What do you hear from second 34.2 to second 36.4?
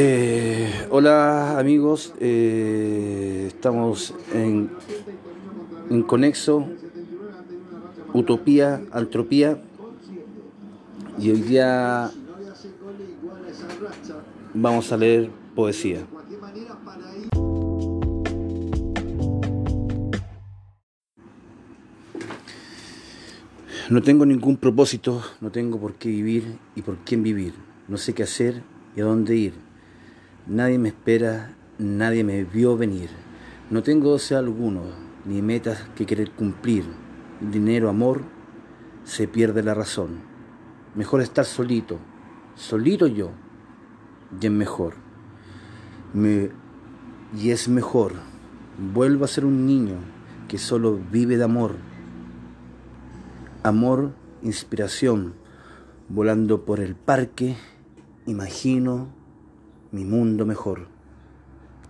alguno, ni metas que querer